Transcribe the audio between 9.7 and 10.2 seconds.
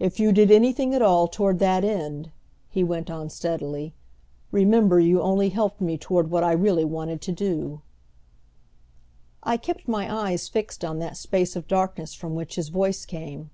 my